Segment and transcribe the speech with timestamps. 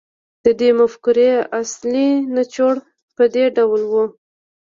[0.45, 1.29] د دې مفکورې
[1.61, 2.75] اصلي نچوړ
[3.15, 3.93] په دې ډول و